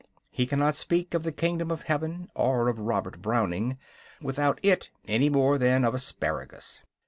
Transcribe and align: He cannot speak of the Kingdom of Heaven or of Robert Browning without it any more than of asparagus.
He 0.31 0.47
cannot 0.47 0.73
speak 0.73 1.13
of 1.13 1.21
the 1.21 1.31
Kingdom 1.31 1.69
of 1.69 1.83
Heaven 1.83 2.27
or 2.33 2.69
of 2.69 2.79
Robert 2.79 3.21
Browning 3.21 3.77
without 4.19 4.57
it 4.63 4.89
any 5.07 5.29
more 5.29 5.59
than 5.59 5.85
of 5.85 5.93
asparagus. 5.93 6.81